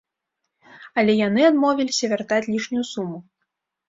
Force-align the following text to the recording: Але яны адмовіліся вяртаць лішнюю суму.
Але 1.01 1.13
яны 1.27 1.41
адмовіліся 1.49 2.09
вяртаць 2.13 2.39
лішнюю 2.53 2.85
суму. 2.93 3.21